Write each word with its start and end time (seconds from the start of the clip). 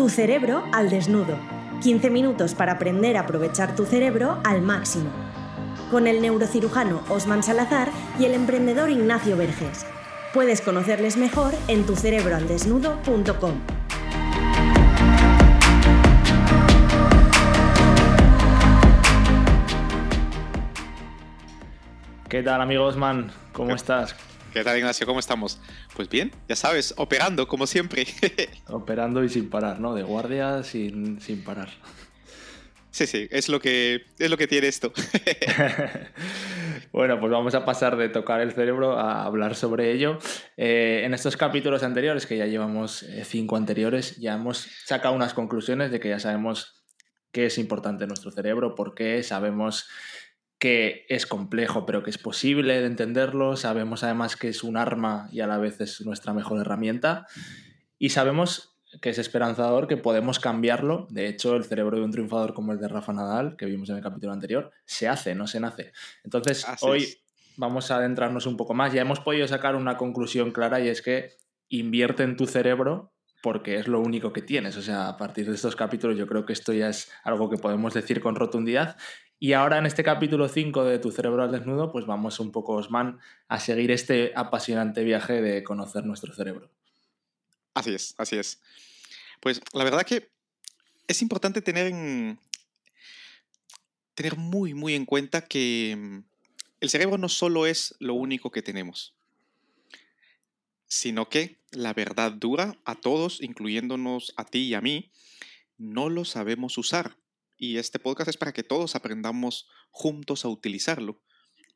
Tu 0.00 0.08
cerebro 0.08 0.64
al 0.72 0.88
desnudo. 0.88 1.36
15 1.82 2.08
minutos 2.08 2.54
para 2.54 2.72
aprender 2.72 3.18
a 3.18 3.20
aprovechar 3.20 3.76
tu 3.76 3.84
cerebro 3.84 4.40
al 4.44 4.62
máximo. 4.62 5.10
Con 5.90 6.06
el 6.06 6.22
neurocirujano 6.22 7.02
Osman 7.10 7.42
Salazar 7.42 7.90
y 8.18 8.24
el 8.24 8.32
emprendedor 8.32 8.88
Ignacio 8.88 9.36
Verges. 9.36 9.84
Puedes 10.32 10.62
conocerles 10.62 11.18
mejor 11.18 11.52
en 11.68 11.84
tucerebroaldesnudo.com. 11.84 13.60
¿Qué 22.26 22.42
tal, 22.42 22.62
amigo 22.62 22.86
Osman? 22.86 23.30
¿Cómo 23.52 23.74
estás? 23.74 24.16
¿Qué 24.52 24.64
tal, 24.64 24.76
Ignacio? 24.76 25.06
¿Cómo 25.06 25.20
estamos? 25.20 25.60
Pues 25.94 26.08
bien, 26.08 26.32
ya 26.48 26.56
sabes, 26.56 26.92
operando 26.96 27.46
como 27.46 27.68
siempre. 27.68 28.04
Operando 28.66 29.22
y 29.22 29.28
sin 29.28 29.48
parar, 29.48 29.78
¿no? 29.78 29.94
De 29.94 30.02
guardia 30.02 30.64
sin, 30.64 31.20
sin 31.20 31.44
parar. 31.44 31.68
Sí, 32.90 33.06
sí, 33.06 33.28
es 33.30 33.48
lo 33.48 33.60
que, 33.60 34.06
es 34.18 34.28
lo 34.28 34.36
que 34.36 34.48
tiene 34.48 34.66
esto. 34.66 34.92
bueno, 36.92 37.20
pues 37.20 37.30
vamos 37.30 37.54
a 37.54 37.64
pasar 37.64 37.96
de 37.96 38.08
tocar 38.08 38.40
el 38.40 38.50
cerebro 38.50 38.98
a 38.98 39.24
hablar 39.24 39.54
sobre 39.54 39.92
ello. 39.92 40.18
Eh, 40.56 41.02
en 41.04 41.14
estos 41.14 41.36
capítulos 41.36 41.84
anteriores, 41.84 42.26
que 42.26 42.36
ya 42.36 42.46
llevamos 42.46 43.04
eh, 43.04 43.24
cinco 43.24 43.56
anteriores, 43.56 44.16
ya 44.16 44.34
hemos 44.34 44.66
sacado 44.84 45.14
unas 45.14 45.32
conclusiones 45.32 45.92
de 45.92 46.00
que 46.00 46.08
ya 46.08 46.18
sabemos 46.18 46.84
qué 47.30 47.46
es 47.46 47.58
importante 47.58 48.02
en 48.02 48.08
nuestro 48.08 48.32
cerebro, 48.32 48.74
por 48.74 48.96
qué 48.96 49.22
sabemos 49.22 49.88
que 50.60 51.06
es 51.08 51.26
complejo, 51.26 51.86
pero 51.86 52.02
que 52.02 52.10
es 52.10 52.18
posible 52.18 52.80
de 52.80 52.86
entenderlo. 52.86 53.56
Sabemos 53.56 54.04
además 54.04 54.36
que 54.36 54.48
es 54.48 54.62
un 54.62 54.76
arma 54.76 55.28
y 55.32 55.40
a 55.40 55.46
la 55.46 55.56
vez 55.56 55.80
es 55.80 56.02
nuestra 56.02 56.34
mejor 56.34 56.60
herramienta. 56.60 57.26
Y 57.98 58.10
sabemos 58.10 58.78
que 59.00 59.08
es 59.08 59.18
esperanzador, 59.18 59.88
que 59.88 59.96
podemos 59.96 60.38
cambiarlo. 60.38 61.06
De 61.10 61.28
hecho, 61.28 61.56
el 61.56 61.64
cerebro 61.64 61.96
de 61.96 62.04
un 62.04 62.10
triunfador 62.10 62.52
como 62.52 62.72
el 62.72 62.78
de 62.78 62.88
Rafa 62.88 63.14
Nadal, 63.14 63.56
que 63.56 63.64
vimos 63.64 63.88
en 63.88 63.96
el 63.96 64.02
capítulo 64.02 64.34
anterior, 64.34 64.70
se 64.84 65.08
hace, 65.08 65.34
no 65.34 65.46
se 65.46 65.60
nace. 65.60 65.92
Entonces, 66.24 66.66
hoy 66.82 67.08
vamos 67.56 67.90
a 67.90 67.96
adentrarnos 67.96 68.44
un 68.44 68.58
poco 68.58 68.74
más. 68.74 68.92
Ya 68.92 69.00
hemos 69.00 69.20
podido 69.20 69.48
sacar 69.48 69.76
una 69.76 69.96
conclusión 69.96 70.50
clara 70.50 70.78
y 70.80 70.88
es 70.88 71.00
que 71.00 71.30
invierte 71.70 72.22
en 72.22 72.36
tu 72.36 72.46
cerebro 72.46 73.14
porque 73.42 73.76
es 73.76 73.88
lo 73.88 74.00
único 74.00 74.34
que 74.34 74.42
tienes. 74.42 74.76
O 74.76 74.82
sea, 74.82 75.08
a 75.08 75.16
partir 75.16 75.48
de 75.48 75.54
estos 75.54 75.74
capítulos 75.74 76.18
yo 76.18 76.26
creo 76.26 76.44
que 76.44 76.52
esto 76.52 76.74
ya 76.74 76.90
es 76.90 77.10
algo 77.24 77.48
que 77.48 77.56
podemos 77.56 77.94
decir 77.94 78.20
con 78.20 78.34
rotundidad 78.34 78.98
y 79.42 79.54
ahora 79.54 79.78
en 79.78 79.86
este 79.86 80.04
capítulo 80.04 80.50
5 80.50 80.84
de 80.84 80.98
Tu 80.98 81.10
cerebro 81.10 81.42
al 81.42 81.50
desnudo, 81.50 81.90
pues 81.90 82.04
vamos 82.04 82.38
un 82.40 82.52
poco, 82.52 82.74
Osman, 82.74 83.18
a 83.48 83.58
seguir 83.58 83.90
este 83.90 84.32
apasionante 84.36 85.02
viaje 85.02 85.40
de 85.40 85.64
conocer 85.64 86.04
nuestro 86.04 86.34
cerebro. 86.34 86.70
Así 87.72 87.94
es, 87.94 88.14
así 88.18 88.36
es. 88.36 88.60
Pues 89.40 89.62
la 89.72 89.82
verdad 89.82 90.02
que 90.02 90.28
es 91.08 91.22
importante 91.22 91.62
tener, 91.62 91.90
tener 94.12 94.36
muy, 94.36 94.74
muy 94.74 94.94
en 94.94 95.06
cuenta 95.06 95.46
que 95.46 95.96
mm, 95.98 96.18
el 96.82 96.90
cerebro 96.90 97.16
no 97.16 97.30
solo 97.30 97.64
es 97.64 97.94
lo 97.98 98.12
único 98.12 98.50
que 98.50 98.60
tenemos, 98.60 99.14
sino 100.86 101.30
que 101.30 101.56
la 101.70 101.94
verdad 101.94 102.32
dura 102.32 102.76
a 102.84 102.94
todos, 102.94 103.40
incluyéndonos 103.40 104.34
a 104.36 104.44
ti 104.44 104.64
y 104.64 104.74
a 104.74 104.82
mí, 104.82 105.10
no 105.78 106.10
lo 106.10 106.26
sabemos 106.26 106.76
usar 106.76 107.16
y 107.60 107.76
este 107.76 107.98
podcast 107.98 108.30
es 108.30 108.38
para 108.38 108.54
que 108.54 108.64
todos 108.64 108.96
aprendamos 108.96 109.68
juntos 109.90 110.44
a 110.44 110.48
utilizarlo. 110.48 111.22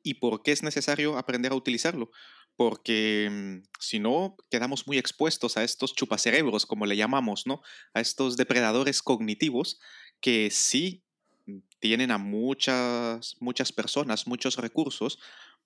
¿Y 0.03 0.15
por 0.15 0.43
qué 0.43 0.51
es 0.53 0.63
necesario 0.63 1.19
aprender 1.19 1.53
a 1.53 1.57
utilizarlo? 1.57 2.11
Porque 2.57 3.29
mm, 3.31 3.69
si 3.79 3.99
no, 4.01 4.35
quedamos 4.51 4.87
muy 4.87 4.97
expuestos 4.97 5.59
a 5.59 5.63
estos 5.63 5.95
chupacerebros, 5.95 6.65
como 6.65 6.87
le 6.87 6.97
llamamos, 6.97 7.47
¿no? 7.47 7.61
A 7.93 8.01
estos 8.01 8.39
depredadores 8.39 9.03
cognitivos 9.03 9.79
que 10.23 10.51
sí 10.51 11.05
mm, 11.47 11.59
tienen 11.81 12.11
a 12.11 12.19
muchas, 12.19 13.37
muchas 13.41 13.71
personas, 13.71 14.27
muchos 14.27 14.57
recursos 14.57 15.19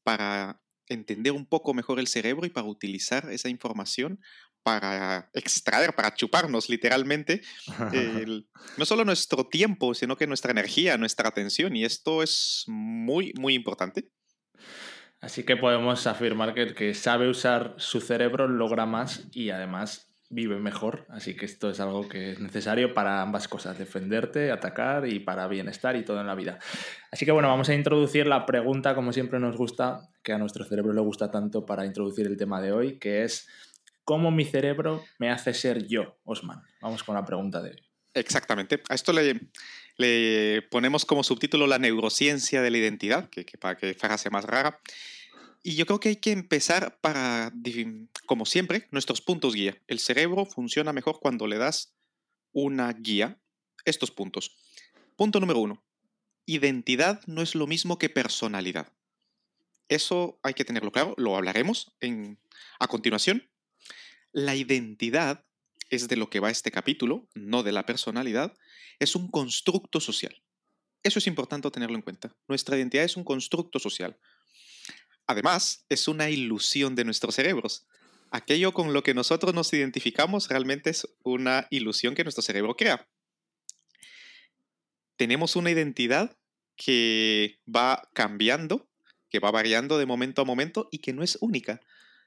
para 0.03 0.61
entender 0.89 1.33
un 1.33 1.47
poco 1.47 1.75
mejor 1.75 2.01
el 2.01 2.09
cerebro 2.09 2.45
y 2.45 2.51
para 2.51 2.67
utilizar 2.67 3.31
esa 3.31 3.49
información 3.49 4.21
para 4.69 5.31
extraer, 5.33 5.95
para 5.95 6.15
chuparnos 6.15 6.69
literalmente, 6.69 7.41
no 8.77 8.85
solo 8.85 9.03
nuestro 9.07 9.47
tiempo, 9.47 9.95
sino 9.95 10.15
que 10.15 10.27
nuestra 10.27 10.51
energía, 10.51 10.99
nuestra 10.99 11.31
atención. 11.31 11.75
Y 11.75 11.87
esto 11.87 12.23
es 12.23 12.65
muy, 12.67 13.33
muy 13.39 13.55
importante. 13.55 14.11
Así 15.23 15.45
que 15.45 15.57
podemos 15.57 16.07
afirmar 16.07 16.53
que 16.53 16.63
el 16.63 16.75
que 16.75 16.93
sabe 16.93 17.31
usar 17.31 17.77
su 17.79 18.03
cerebro 18.03 18.47
logra 18.47 18.85
más 18.85 19.27
y 19.33 19.49
además 19.49 20.13
vive 20.29 20.59
mejor. 20.59 21.07
Así 21.09 21.35
que 21.35 21.47
esto 21.47 21.71
es 21.71 21.81
algo 21.81 22.07
que 22.07 22.33
es 22.33 22.41
necesario 22.41 22.93
para 22.93 23.23
ambas 23.23 23.49
cosas, 23.49 23.79
defenderte, 23.79 24.53
atacar 24.53 25.09
y 25.09 25.19
para 25.19 25.49
bienestar 25.49 25.97
y 25.97 26.05
todo 26.05 26.21
en 26.21 26.27
la 26.27 26.35
vida. 26.35 26.59
Así 27.11 27.25
que 27.25 27.33
bueno, 27.33 27.49
vamos 27.49 27.71
a 27.71 27.75
introducir 27.75 28.27
la 28.27 28.45
pregunta, 28.45 28.95
como 28.95 29.15
siempre 29.15 29.41
nos 29.41 29.57
gusta, 29.57 30.11
que 30.23 30.35
a 30.35 30.39
nuestro 30.39 30.67
cerebro 30.67 30.93
le 30.93 31.01
gusta 31.01 31.31
tanto 31.31 31.65
para 31.65 31.87
introducir 31.87 32.27
el 32.27 32.37
tema 32.37 32.61
de 32.61 32.73
hoy, 32.73 32.99
que 32.99 33.25
es 33.25 33.49
¿Cómo 34.09 34.31
mi 34.31 34.47
cerebro 34.47 35.05
me 35.19 35.29
hace 35.29 35.53
ser 35.53 35.87
yo, 35.87 36.19
Osman? 36.25 36.63
Vamos 36.81 37.05
con 37.05 37.15
la 37.15 37.27
pregunta 37.27 37.61
de 37.61 37.73
hoy. 37.73 37.83
Exactamente. 38.15 38.83
A 38.89 38.95
esto 38.95 39.13
le, 39.13 40.63
ponemos 40.71 41.05
como 41.05 41.23
subtítulo 41.23 41.67
la 41.67 41.79
neurociencia 41.79 42.63
de 42.63 42.71
la 42.71 42.79
identidad, 42.79 43.29
que, 43.29 43.45
para 43.61 43.77
que 43.77 43.93
frase 43.93 44.31
más 44.31 44.47
rara. 44.47 44.81
Y 45.63 45.77
yo 45.77 45.85
creo 45.85 46.01
que 46.01 46.09
hay 46.09 46.17
que 46.17 46.33
empezar 46.33 46.99
para, 47.03 47.53
como 48.25 48.47
siempre, 48.47 48.89
nuestros 48.93 49.21
puntos 49.21 49.53
guía. 49.55 49.77
El 49.89 49.99
cerebro 49.99 50.47
funciona 50.47 50.95
mejor 50.95 51.21
cuando 51.21 51.47
le 51.47 51.59
das 51.59 51.95
una 52.53 52.91
guía, 52.95 53.39
estos 53.85 54.11
puntos. 54.11 54.57
Punto 55.17 55.39
número 55.39 55.59
uno. 55.59 55.85
Identidad 56.47 57.21
no 57.27 57.43
es 57.43 57.55
lo 57.55 57.67
mismo 57.67 57.99
que 57.99 58.09
personalidad. 58.09 58.91
Eso 59.89 60.41
hay 60.43 60.55
que 60.55 60.65
tenerlo 60.65 60.93
claro, 60.93 61.13
lo 61.19 61.37
hablaremos 61.37 61.95
en, 62.01 62.39
a 62.79 62.89
continuación. 62.89 63.51
La 64.33 64.55
identidad 64.55 65.45
es 65.91 66.09
de 66.09 66.17
lo 66.17 66.29
que 66.31 66.41
va 66.41 66.51
este 66.51 66.71
capítulo, 66.71 67.29
no 67.35 67.63
de 67.63 67.73
la 67.73 67.87
personalidad, 67.87 68.55
es 68.99 69.17
un 69.17 69.31
constructo 69.31 70.01
social. 70.01 70.43
Eso 71.03 71.19
es 71.19 71.27
importante 71.27 71.71
tenerlo 71.71 71.97
en 71.97 72.03
cuenta. 72.03 72.35
Nuestra 72.47 72.77
identidad 72.77 73.05
es 73.05 73.17
un 73.17 73.25
constructo 73.25 73.79
social. 73.79 74.19
Además, 75.27 75.85
es 75.89 76.09
una 76.09 76.31
ilusión 76.31 76.95
de 76.95 77.05
nuestros 77.05 77.35
cerebros. 77.35 77.87
Aquello 78.31 78.73
con 78.73 78.93
lo 78.93 79.03
que 79.03 79.15
nosotros 79.15 79.55
nos 79.55 79.73
identificamos 79.73 80.49
realmente 80.49 80.91
es 80.91 81.07
una 81.23 81.67
ilusión 81.71 82.15
que 82.15 82.25
nuestro 82.25 82.43
cerebro 82.43 82.77
crea. 82.77 83.09
Tenemos 85.17 85.57
una 85.57 85.71
identidad 85.71 86.37
que 86.77 87.59
va 87.67 88.09
cambiando, 88.13 88.89
que 89.31 89.41
va 89.41 89.51
variando 89.51 89.99
de 89.99 90.07
momento 90.07 90.43
a 90.43 90.45
momento 90.45 90.89
y 90.93 90.99
que 90.99 91.13
no 91.13 91.23
es 91.23 91.39
única 91.41 91.81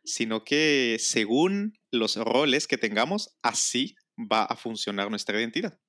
sino 0.03 0.43
que 0.43 0.97
según 0.99 1.77
los 1.91 2.15
roles 2.15 2.67
que 2.67 2.77
tengamos, 2.77 3.37
así 3.41 3.95
va 4.17 4.43
a 4.43 4.55
funcionar 4.55 5.09
nuestra 5.09 5.39
identidad. 5.39 5.79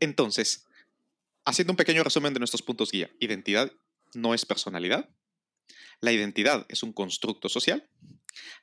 Entonces, 0.00 0.66
haciendo 1.44 1.72
un 1.72 1.76
pequeño 1.76 2.04
resumen 2.04 2.34
de 2.34 2.40
nuestros 2.40 2.62
puntos 2.62 2.90
guía, 2.90 3.10
identidad 3.20 3.72
no 4.14 4.34
es 4.34 4.46
personalidad, 4.46 5.08
la 6.00 6.12
identidad 6.12 6.66
es 6.68 6.82
un 6.82 6.92
constructo 6.92 7.48
social, 7.48 7.88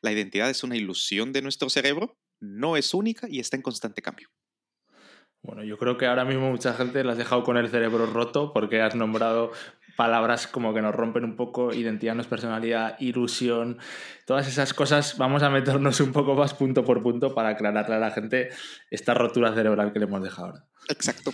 la 0.01 0.11
identidad 0.11 0.49
es 0.49 0.63
una 0.63 0.77
ilusión 0.77 1.33
de 1.33 1.41
nuestro 1.41 1.69
cerebro, 1.69 2.17
no 2.39 2.77
es 2.77 2.93
única 2.93 3.27
y 3.29 3.39
está 3.39 3.57
en 3.57 3.61
constante 3.61 4.01
cambio. 4.01 4.29
Bueno, 5.41 5.63
yo 5.63 5.77
creo 5.77 5.97
que 5.97 6.07
ahora 6.07 6.25
mismo 6.25 6.49
mucha 6.49 6.73
gente 6.73 7.03
la 7.03 7.11
has 7.11 7.17
dejado 7.17 7.43
con 7.43 7.57
el 7.57 7.69
cerebro 7.69 8.07
roto 8.07 8.51
porque 8.51 8.81
has 8.81 8.95
nombrado 8.95 9.51
palabras 9.95 10.47
como 10.47 10.73
que 10.73 10.81
nos 10.81 10.93
rompen 10.93 11.23
un 11.23 11.35
poco, 11.35 11.73
identidad 11.73 12.15
no 12.15 12.21
es 12.21 12.27
personalidad, 12.27 12.99
ilusión, 12.99 13.77
todas 14.25 14.47
esas 14.47 14.73
cosas, 14.73 15.17
vamos 15.17 15.43
a 15.43 15.49
meternos 15.49 15.99
un 15.99 16.11
poco 16.11 16.35
más 16.35 16.53
punto 16.53 16.83
por 16.83 17.01
punto 17.01 17.33
para 17.33 17.49
aclararle 17.49 17.95
a 17.95 17.99
la 17.99 18.11
gente 18.11 18.49
esta 18.91 19.13
rotura 19.13 19.53
cerebral 19.53 19.93
que 19.93 19.99
le 19.99 20.05
hemos 20.05 20.21
dejado. 20.21 20.63
Exacto. 20.89 21.33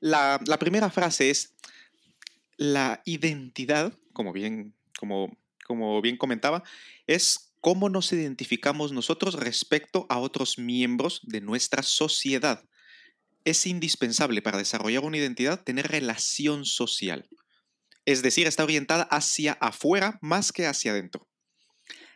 La, 0.00 0.40
primera 0.58 0.90
frase 0.90 1.30
es, 1.30 1.54
la 2.56 3.02
identidad, 3.04 3.92
como 4.12 4.32
bien, 4.32 4.74
como, 4.98 5.36
como 5.66 6.00
bien 6.02 6.16
comentaba, 6.16 6.62
es 7.06 7.54
cómo 7.60 7.88
nos 7.88 8.12
identificamos 8.12 8.92
nosotros 8.92 9.34
respecto 9.34 10.06
a 10.08 10.18
otros 10.18 10.58
miembros 10.58 11.20
de 11.24 11.40
nuestra 11.40 11.82
sociedad. 11.82 12.64
Es 13.44 13.66
indispensable 13.66 14.42
para 14.42 14.58
desarrollar 14.58 15.04
una 15.04 15.16
identidad 15.16 15.62
tener 15.62 15.88
relación 15.88 16.64
social 16.64 17.28
es 18.04 18.22
decir, 18.22 18.46
está 18.46 18.64
orientada 18.64 19.04
hacia 19.04 19.52
afuera 19.54 20.18
más 20.22 20.52
que 20.52 20.66
hacia 20.66 20.92
adentro. 20.92 21.28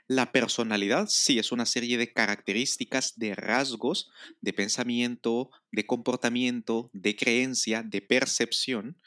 La 0.06 0.32
personalidad 0.32 1.06
sí 1.08 1.38
es 1.38 1.50
una 1.50 1.64
serie 1.64 1.96
de 1.96 2.12
características, 2.12 3.19
de 3.19 3.34
rasgos, 3.34 4.10
de 4.42 4.52
pensamiento, 4.52 5.50
de 5.72 5.86
comportamiento, 5.86 6.90
de 6.92 7.16
creencia, 7.16 7.82
de 7.82 8.02
percepción, 8.02 8.98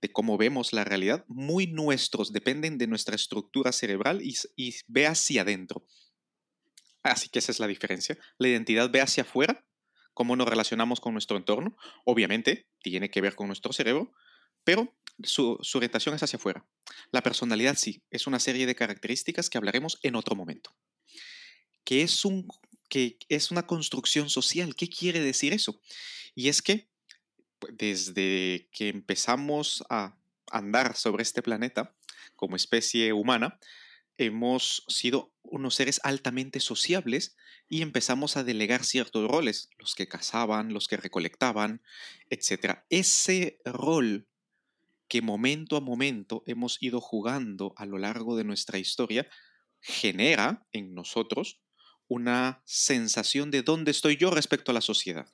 de 0.00 0.12
cómo 0.12 0.38
vemos 0.38 0.72
la 0.72 0.84
realidad, 0.84 1.24
muy 1.26 1.66
nuestros, 1.66 2.32
dependen 2.32 2.78
de 2.78 2.86
nuestra 2.86 3.16
estructura 3.16 3.72
cerebral 3.72 4.22
y, 4.22 4.36
y 4.54 4.76
ve 4.86 5.06
hacia 5.06 5.42
adentro. 5.42 5.84
Así 7.02 7.28
que 7.28 7.40
esa 7.40 7.50
es 7.50 7.58
la 7.58 7.66
diferencia. 7.66 8.16
La 8.38 8.48
identidad 8.48 8.90
ve 8.90 9.00
hacia 9.00 9.22
afuera, 9.22 9.64
cómo 10.14 10.36
nos 10.36 10.48
relacionamos 10.48 11.00
con 11.00 11.12
nuestro 11.12 11.36
entorno. 11.36 11.76
Obviamente, 12.04 12.68
tiene 12.82 13.10
que 13.10 13.20
ver 13.20 13.34
con 13.34 13.48
nuestro 13.48 13.72
cerebro, 13.72 14.12
pero 14.66 14.92
su, 15.22 15.60
orientación 15.74 16.16
es 16.16 16.24
hacia 16.24 16.38
afuera. 16.38 16.66
La 17.12 17.22
personalidad 17.22 17.76
sí, 17.76 18.02
es 18.10 18.26
una 18.26 18.40
serie 18.40 18.66
de 18.66 18.74
características 18.74 19.48
que 19.48 19.58
hablaremos 19.58 20.00
en 20.02 20.16
otro 20.16 20.34
momento. 20.34 20.74
Que 21.84 22.02
es, 22.02 22.24
un, 22.24 22.48
que 22.88 23.16
es 23.28 23.52
una 23.52 23.64
construcción 23.64 24.28
social. 24.28 24.74
¿Qué 24.74 24.88
quiere 24.88 25.20
decir 25.20 25.52
eso? 25.52 25.80
Y 26.34 26.48
es 26.48 26.62
que 26.62 26.88
pues, 27.60 27.76
desde 27.78 28.68
que 28.72 28.88
empezamos 28.88 29.84
a 29.88 30.18
andar 30.50 30.96
sobre 30.96 31.22
este 31.22 31.42
planeta 31.42 31.94
como 32.34 32.56
especie 32.56 33.12
humana, 33.12 33.60
hemos 34.18 34.82
sido 34.88 35.32
unos 35.44 35.76
seres 35.76 36.00
altamente 36.02 36.58
sociables 36.58 37.36
y 37.68 37.82
empezamos 37.82 38.36
a 38.36 38.42
delegar 38.42 38.84
ciertos 38.84 39.30
roles, 39.30 39.70
los 39.78 39.94
que 39.94 40.08
cazaban, 40.08 40.72
los 40.72 40.88
que 40.88 40.96
recolectaban, 40.96 41.82
etc. 42.30 42.80
Ese 42.90 43.60
rol 43.64 44.26
que 45.08 45.22
momento 45.22 45.76
a 45.76 45.80
momento 45.80 46.42
hemos 46.46 46.82
ido 46.82 47.00
jugando 47.00 47.72
a 47.76 47.86
lo 47.86 47.98
largo 47.98 48.36
de 48.36 48.44
nuestra 48.44 48.78
historia 48.78 49.28
genera 49.80 50.66
en 50.72 50.94
nosotros 50.94 51.60
una 52.08 52.62
sensación 52.64 53.50
de 53.50 53.62
dónde 53.62 53.90
estoy 53.90 54.16
yo 54.16 54.30
respecto 54.30 54.70
a 54.70 54.74
la 54.74 54.80
sociedad. 54.80 55.32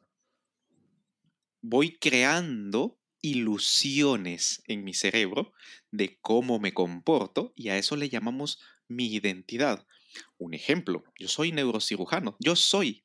Voy 1.60 1.98
creando 1.98 2.98
ilusiones 3.20 4.62
en 4.66 4.84
mi 4.84 4.94
cerebro 4.94 5.52
de 5.90 6.18
cómo 6.20 6.58
me 6.58 6.75
comporto 6.75 7.52
y 7.54 7.68
a 7.68 7.78
eso 7.78 7.96
le 7.96 8.08
llamamos 8.08 8.58
mi 8.88 9.06
identidad. 9.06 9.86
Un 10.38 10.54
ejemplo, 10.54 11.04
yo 11.18 11.28
soy 11.28 11.52
neurocirujano, 11.52 12.36
yo 12.40 12.56
soy, 12.56 13.04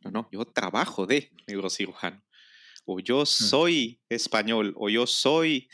no, 0.00 0.10
no, 0.10 0.28
yo 0.32 0.46
trabajo 0.46 1.06
de 1.06 1.32
neurocirujano, 1.46 2.24
o 2.84 2.98
yo 2.98 3.22
mm. 3.22 3.26
soy 3.26 4.00
español, 4.08 4.74
o 4.76 4.88
yo 4.88 5.06
soy 5.06 5.68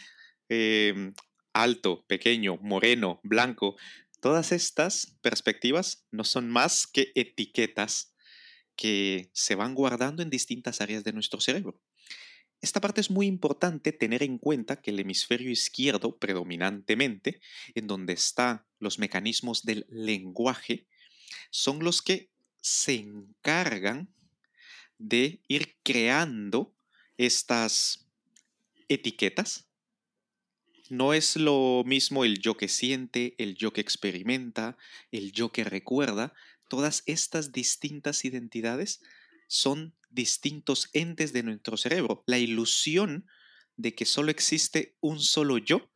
em, 0.49 1.15
alto, 1.53 2.05
pequeño, 2.07 2.59
moreno, 2.61 3.21
blanco. 3.23 3.77
Todas 4.21 4.53
estas 4.53 5.17
perspectivas 5.21 6.07
no 6.11 6.25
son 6.25 6.51
más 6.51 6.87
que 6.87 7.13
etiquetas 7.15 8.15
que 8.77 9.31
se 9.33 9.55
van 9.55 9.75
guardando 9.75 10.23
en 10.23 10.31
distintas 10.31 10.81
áreas 10.81 11.05
de 11.05 11.13
nuestro 11.13 11.41
cerebro. 11.41 11.81
Esta 12.61 12.81
parte 12.81 13.03
es 13.03 13.11
muy 13.11 13.27
importante 13.27 13.93
tener 13.93 14.23
en 14.23 14.39
cuenta 14.39 14.81
que 14.81 14.91
el 14.91 14.99
hemisferio 14.99 15.51
izquierdo, 15.51 16.17
predominantemente, 16.19 17.41
en 17.75 17.87
donde 17.87 18.15
están 18.15 18.65
los 18.79 18.99
mecanismos 18.99 19.65
del 19.65 19.87
lenguaje, 19.91 20.87
son 21.51 21.85
los 21.85 22.01
que 22.01 22.31
se 22.63 22.95
encargan 22.95 24.09
de 24.97 25.43
ir 25.47 25.77
creando 25.83 26.75
estas 27.19 28.09
etiquetas. 28.89 29.69
No 30.91 31.15
es 31.15 31.37
lo 31.37 31.83
mismo 31.87 32.25
el 32.25 32.39
yo 32.41 32.57
que 32.57 32.69
siente, 32.69 33.35
el 33.39 33.55
yo 33.55 33.73
que 33.73 33.81
experimenta, 33.81 34.77
el 35.11 35.33
yo 35.33 35.51
que 35.51 35.65
recuerda. 35.65 36.35
Todas 36.69 37.03
estas 37.07 37.53
distintas 37.53 38.25
identidades 38.25 39.01
son 39.47 39.95
distintos 40.11 40.91
entes 40.93 41.33
de 41.33 41.43
nuestro 41.43 41.77
cerebro. 41.77 42.23
La 42.27 42.39
ilusión 42.39 43.27
de 43.77 43.95
que 43.95 44.05
solo 44.05 44.31
existe 44.31 44.97
un 45.01 45.21
solo 45.21 45.59
yo 45.59 45.91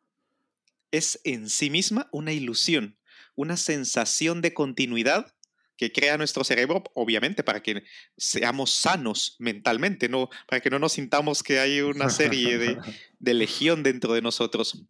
es 0.90 1.20
en 1.24 1.48
sí 1.50 1.70
misma 1.70 2.08
una 2.12 2.32
ilusión, 2.32 2.98
una 3.34 3.56
sensación 3.56 4.40
de 4.40 4.54
continuidad 4.54 5.34
que 5.78 5.92
crea 5.92 6.18
nuestro 6.18 6.42
cerebro, 6.42 6.82
obviamente, 6.94 7.44
para 7.44 7.62
que 7.62 7.84
seamos 8.16 8.72
sanos 8.72 9.36
mentalmente, 9.38 10.08
no, 10.08 10.28
para 10.48 10.60
que 10.60 10.70
no 10.70 10.80
nos 10.80 10.92
sintamos 10.92 11.44
que 11.44 11.60
hay 11.60 11.80
una 11.80 12.10
serie 12.10 12.58
de, 12.58 12.76
de 13.20 13.34
legión 13.34 13.84
dentro 13.84 14.12
de 14.12 14.20
nosotros. 14.20 14.82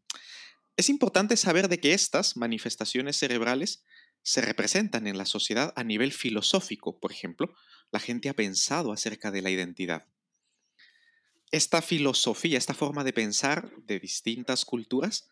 Es 0.79 0.89
importante 0.89 1.37
saber 1.37 1.69
de 1.69 1.79
que 1.79 1.93
estas 1.93 2.39
manifestaciones 2.39 3.17
cerebrales 3.17 3.85
se 4.23 4.41
representan 4.41 5.07
en 5.07 5.19
la 5.19 5.27
sociedad 5.27 5.75
a 5.77 5.85
nivel 5.85 6.11
filosófico, 6.11 6.99
por 6.99 7.13
ejemplo, 7.13 7.55
la 7.91 8.01
gente 8.01 8.31
ha 8.31 8.35
pensado 8.35 8.91
acerca 8.91 9.31
de 9.31 9.43
la 9.43 9.51
identidad. 9.51 10.07
Esta 11.51 11.83
filosofía, 11.83 12.57
esta 12.57 12.75
forma 12.75 13.05
de 13.05 13.13
pensar 13.13 13.71
de 13.85 14.01
distintas 14.01 14.65
culturas, 14.65 15.29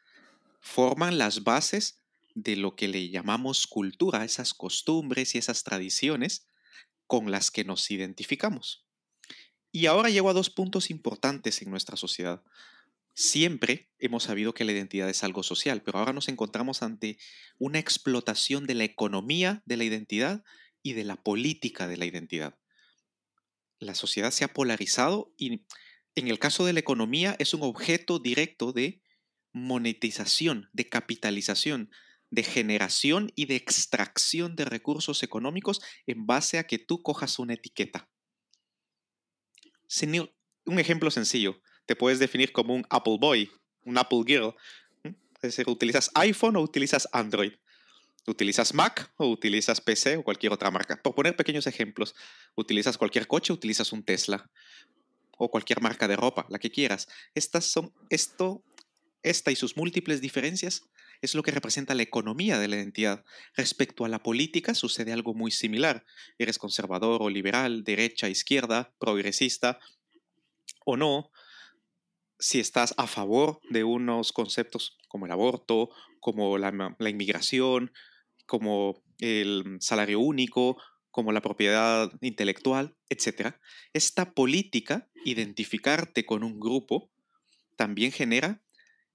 forman 0.60 1.16
las 1.16 1.44
bases 1.44 1.98
de 2.36 2.54
lo 2.54 2.76
que 2.76 2.86
le 2.86 3.08
llamamos 3.08 3.66
cultura, 3.66 4.22
esas 4.22 4.52
costumbres 4.52 5.34
y 5.34 5.38
esas 5.38 5.64
tradiciones 5.64 6.46
con 7.06 7.30
las 7.30 7.50
que 7.50 7.64
nos 7.64 7.90
identificamos. 7.90 8.86
Y 9.72 9.86
ahora 9.86 10.10
llego 10.10 10.28
a 10.28 10.34
dos 10.34 10.50
puntos 10.50 10.90
importantes 10.90 11.62
en 11.62 11.70
nuestra 11.70 11.96
sociedad. 11.96 12.42
Siempre 13.14 13.90
hemos 13.98 14.24
sabido 14.24 14.52
que 14.52 14.64
la 14.64 14.72
identidad 14.72 15.08
es 15.08 15.24
algo 15.24 15.42
social, 15.42 15.82
pero 15.82 15.98
ahora 15.98 16.12
nos 16.12 16.28
encontramos 16.28 16.82
ante 16.82 17.16
una 17.58 17.78
explotación 17.78 18.66
de 18.66 18.74
la 18.74 18.84
economía 18.84 19.62
de 19.64 19.78
la 19.78 19.84
identidad 19.84 20.44
y 20.82 20.92
de 20.92 21.04
la 21.04 21.16
política 21.16 21.88
de 21.88 21.96
la 21.96 22.04
identidad. 22.04 22.58
La 23.78 23.94
sociedad 23.94 24.30
se 24.30 24.44
ha 24.44 24.52
polarizado 24.52 25.32
y 25.38 25.64
en 26.14 26.28
el 26.28 26.38
caso 26.38 26.66
de 26.66 26.74
la 26.74 26.80
economía 26.80 27.34
es 27.38 27.54
un 27.54 27.62
objeto 27.62 28.18
directo 28.18 28.72
de 28.72 29.02
monetización, 29.52 30.68
de 30.74 30.86
capitalización, 30.86 31.90
de 32.30 32.42
generación 32.42 33.32
y 33.34 33.46
de 33.46 33.56
extracción 33.56 34.56
de 34.56 34.64
recursos 34.64 35.22
económicos 35.22 35.80
en 36.06 36.26
base 36.26 36.58
a 36.58 36.66
que 36.66 36.78
tú 36.78 37.02
cojas 37.02 37.38
una 37.38 37.54
etiqueta. 37.54 38.08
Un 40.64 40.80
ejemplo 40.80 41.10
sencillo, 41.10 41.60
te 41.86 41.94
puedes 41.94 42.18
definir 42.18 42.52
como 42.52 42.74
un 42.74 42.84
Apple 42.90 43.18
Boy, 43.20 43.50
un 43.84 43.98
Apple 43.98 44.22
Girl. 44.26 44.54
Es 45.04 45.42
decir, 45.42 45.68
utilizas 45.68 46.10
iPhone 46.14 46.56
o 46.56 46.60
utilizas 46.60 47.08
Android. 47.12 47.52
¿Utilizas 48.26 48.74
Mac 48.74 49.12
o 49.18 49.28
utilizas 49.28 49.80
PC 49.80 50.16
o 50.16 50.24
cualquier 50.24 50.52
otra 50.52 50.72
marca? 50.72 51.00
Por 51.00 51.14
poner 51.14 51.36
pequeños 51.36 51.68
ejemplos, 51.68 52.16
¿utilizas 52.56 52.98
cualquier 52.98 53.28
coche 53.28 53.52
utilizas 53.52 53.92
un 53.92 54.02
Tesla? 54.02 54.50
O 55.38 55.48
cualquier 55.48 55.80
marca 55.80 56.08
de 56.08 56.16
ropa, 56.16 56.46
la 56.48 56.58
que 56.58 56.72
quieras. 56.72 57.06
Estas 57.34 57.66
son, 57.66 57.92
esto, 58.10 58.64
esta 59.22 59.52
y 59.52 59.56
sus 59.56 59.76
múltiples 59.76 60.20
diferencias 60.20 60.82
es 61.20 61.34
lo 61.34 61.42
que 61.42 61.50
representa 61.50 61.94
la 61.94 62.02
economía 62.02 62.58
de 62.58 62.68
la 62.68 62.76
identidad. 62.76 63.24
Respecto 63.54 64.04
a 64.04 64.08
la 64.08 64.22
política 64.22 64.74
sucede 64.74 65.12
algo 65.12 65.34
muy 65.34 65.50
similar. 65.50 66.04
Eres 66.38 66.58
conservador 66.58 67.22
o 67.22 67.30
liberal, 67.30 67.84
derecha, 67.84 68.28
izquierda, 68.28 68.94
progresista 68.98 69.78
o 70.84 70.96
no. 70.96 71.30
Si 72.38 72.60
estás 72.60 72.94
a 72.96 73.06
favor 73.06 73.60
de 73.70 73.84
unos 73.84 74.32
conceptos 74.32 74.98
como 75.08 75.26
el 75.26 75.32
aborto, 75.32 75.90
como 76.20 76.58
la, 76.58 76.96
la 76.98 77.10
inmigración, 77.10 77.92
como 78.46 79.02
el 79.20 79.78
salario 79.80 80.20
único, 80.20 80.76
como 81.10 81.32
la 81.32 81.40
propiedad 81.40 82.12
intelectual, 82.20 82.94
etc. 83.08 83.54
Esta 83.94 84.32
política, 84.34 85.08
identificarte 85.24 86.26
con 86.26 86.44
un 86.44 86.60
grupo, 86.60 87.10
también 87.76 88.12
genera 88.12 88.62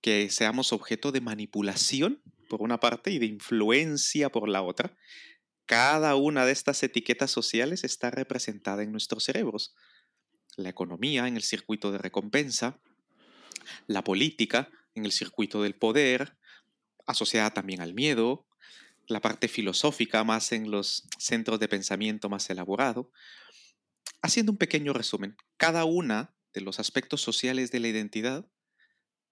que 0.01 0.29
seamos 0.29 0.73
objeto 0.73 1.11
de 1.11 1.21
manipulación 1.21 2.21
por 2.49 2.61
una 2.61 2.79
parte 2.79 3.11
y 3.11 3.19
de 3.19 3.27
influencia 3.27 4.29
por 4.29 4.49
la 4.49 4.61
otra. 4.61 4.95
Cada 5.65 6.15
una 6.15 6.45
de 6.45 6.51
estas 6.51 6.83
etiquetas 6.83 7.31
sociales 7.31 7.83
está 7.83 8.11
representada 8.11 8.83
en 8.83 8.91
nuestros 8.91 9.23
cerebros. 9.23 9.73
La 10.57 10.69
economía 10.69 11.27
en 11.27 11.37
el 11.37 11.43
circuito 11.43 11.91
de 11.91 11.97
recompensa, 11.97 12.79
la 13.87 14.03
política 14.03 14.69
en 14.95 15.05
el 15.05 15.11
circuito 15.11 15.63
del 15.63 15.75
poder, 15.75 16.35
asociada 17.05 17.51
también 17.51 17.79
al 17.79 17.93
miedo, 17.93 18.45
la 19.07 19.21
parte 19.21 19.47
filosófica 19.47 20.23
más 20.23 20.51
en 20.51 20.71
los 20.71 21.07
centros 21.17 21.59
de 21.59 21.67
pensamiento 21.67 22.27
más 22.29 22.49
elaborado. 22.49 23.11
Haciendo 24.21 24.51
un 24.51 24.57
pequeño 24.57 24.93
resumen, 24.93 25.35
cada 25.57 25.85
una 25.85 26.33
de 26.53 26.61
los 26.61 26.79
aspectos 26.79 27.21
sociales 27.21 27.71
de 27.71 27.79
la 27.79 27.87
identidad 27.87 28.45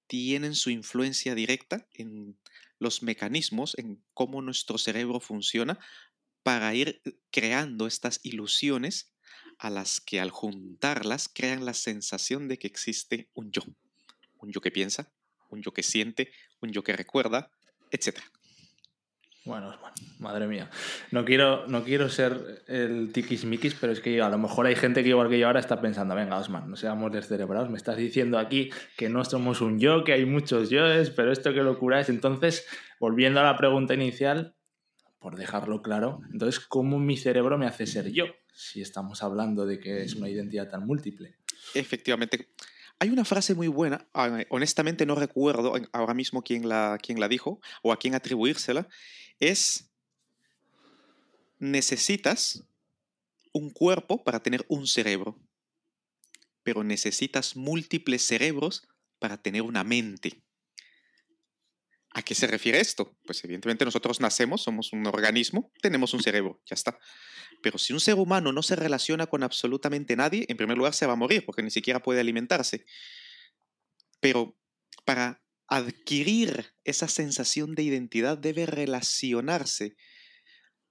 tienen 0.10 0.56
su 0.56 0.72
influencia 0.72 1.36
directa 1.36 1.88
en 1.94 2.36
los 2.80 3.04
mecanismos, 3.04 3.78
en 3.78 4.04
cómo 4.16 4.42
nuestro 4.42 4.80
cerebro 4.80 5.20
funciona 5.20 5.80
para 6.42 6.74
ir 6.74 7.00
eh, 7.06 7.14
creando 7.30 7.86
estas 7.86 8.20
ilusiones 8.24 9.14
a 9.60 9.70
las 9.70 10.02
que 10.02 10.20
al 10.20 10.32
juntarlas 10.32 11.30
crean 11.32 11.64
la 11.64 11.76
sensación 11.76 12.48
de 12.48 12.58
que 12.58 12.66
existe 12.66 13.30
un 13.36 13.52
yo. 13.52 13.62
Un 14.40 14.52
yo 14.52 14.62
que 14.62 14.72
piensa, 14.72 15.14
un 15.50 15.62
yo 15.62 15.74
que 15.74 15.84
siente, 15.84 16.32
un 16.60 16.72
yo 16.72 16.84
que 16.84 16.94
recuerda, 16.94 17.52
etc. 17.92 18.20
Bueno, 19.50 19.76
madre 20.20 20.46
mía. 20.46 20.70
No 21.10 21.26
quiero, 21.26 21.66
no 21.66 21.84
quiero 21.84 22.08
ser 22.08 22.64
el 22.68 23.12
tiquismiquis, 23.12 23.74
pero 23.74 23.92
es 23.92 24.00
que 24.00 24.22
a 24.22 24.30
lo 24.30 24.38
mejor 24.38 24.68
hay 24.68 24.76
gente 24.76 25.02
que 25.02 25.10
igual 25.10 25.28
que 25.28 25.40
yo 25.40 25.48
ahora 25.48 25.60
está 25.60 25.82
pensando, 25.82 26.14
venga, 26.14 26.38
Osman, 26.38 26.70
no 26.70 26.76
seamos 26.76 27.12
descerebrados, 27.12 27.68
me 27.68 27.78
estás 27.78 27.98
diciendo 27.98 28.38
aquí 28.38 28.70
que 28.96 29.10
no 29.10 29.26
somos 29.26 29.62
un 29.62 29.80
yo, 29.80 30.04
que 30.04 30.14
hay 30.14 30.28
muchos 30.28 30.70
yoes, 30.70 31.10
pero 31.10 31.32
esto 31.32 31.52
qué 31.52 31.64
locura 31.64 32.00
es. 32.00 32.10
Entonces, 32.10 32.68
volviendo 33.00 33.40
a 33.40 33.44
la 33.44 33.58
pregunta 33.58 33.96
inicial, 33.96 34.54
por 35.18 35.36
dejarlo 35.36 35.82
claro, 35.82 36.22
entonces, 36.32 36.60
¿cómo 36.60 37.00
mi 37.00 37.18
cerebro 37.18 37.58
me 37.58 37.66
hace 37.66 37.88
ser 37.88 38.12
yo? 38.12 38.26
Si 38.54 38.84
estamos 38.84 39.24
hablando 39.24 39.66
de 39.66 39.80
que 39.80 40.04
es 40.04 40.14
una 40.14 40.30
identidad 40.30 40.70
tan 40.70 40.86
múltiple. 40.86 41.38
Efectivamente. 41.74 42.50
Hay 43.00 43.10
una 43.10 43.24
frase 43.24 43.56
muy 43.56 43.70
buena, 43.70 44.06
ah, 44.14 44.44
honestamente 44.50 45.06
no 45.06 45.16
recuerdo 45.16 45.74
ahora 45.94 46.14
mismo 46.14 46.44
quién 46.44 46.68
la, 46.68 46.98
quién 47.02 47.20
la 47.20 47.30
dijo 47.30 47.62
o 47.82 47.94
a 47.94 47.98
quién 47.98 48.14
atribuírsela, 48.14 48.90
es 49.40 49.90
necesitas 51.60 52.64
un 53.54 53.70
cuerpo 53.70 54.24
para 54.24 54.42
tener 54.42 54.66
un 54.68 54.86
cerebro, 54.86 55.40
pero 56.62 56.84
necesitas 56.84 57.56
múltiples 57.56 58.26
cerebros 58.26 58.88
para 59.18 59.38
tener 59.38 59.62
una 59.62 59.84
mente. 59.86 60.42
¿A 62.12 62.22
qué 62.22 62.36
se 62.36 62.48
refiere 62.48 62.80
esto? 62.80 63.16
Pues 63.26 63.44
evidentemente 63.44 63.86
nosotros 63.86 64.20
nacemos, 64.20 64.64
somos 64.64 64.92
un 64.92 65.06
organismo, 65.08 65.72
tenemos 65.82 66.14
un 66.14 66.22
cerebro, 66.22 66.60
ya 66.66 66.74
está. 66.74 67.00
Pero 67.62 67.78
si 67.78 67.94
un 67.94 68.00
ser 68.00 68.16
humano 68.16 68.52
no 68.52 68.64
se 68.64 68.76
relaciona 68.76 69.28
con 69.28 69.44
absolutamente 69.44 70.16
nadie, 70.16 70.46
en 70.48 70.58
primer 70.58 70.78
lugar 70.78 70.94
se 70.94 71.06
va 71.06 71.14
a 71.14 71.18
morir 71.18 71.46
porque 71.46 71.64
ni 71.64 71.72
siquiera 71.72 72.02
puede 72.02 72.20
alimentarse. 72.20 72.86
Pero 74.20 74.58
para 75.06 75.42
adquirir 75.68 76.74
esa 76.84 77.08
sensación 77.08 77.76
de 77.76 77.84
identidad 77.84 78.38
debe 78.38 78.66
relacionarse. 78.66 79.96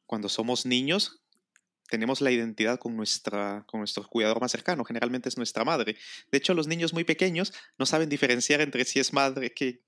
Cuando 0.06 0.28
somos 0.28 0.64
niños, 0.64 1.20
tenemos 1.88 2.20
la 2.20 2.30
identidad 2.30 2.78
con, 2.78 2.96
nuestra, 2.96 3.64
con 3.66 3.80
nuestro 3.80 4.06
cuidador 4.06 4.40
más 4.40 4.52
cercano, 4.52 4.84
generalmente 4.84 5.28
es 5.28 5.36
nuestra 5.36 5.64
madre. 5.64 5.96
De 6.30 6.38
hecho, 6.38 6.54
los 6.54 6.66
niños 6.66 6.92
muy 6.92 7.04
pequeños 7.04 7.52
no 7.78 7.86
saben 7.86 8.08
diferenciar 8.08 8.60
entre 8.60 8.84
si 8.84 9.00
es 9.00 9.12
madre, 9.12 9.52
que, 9.52 9.82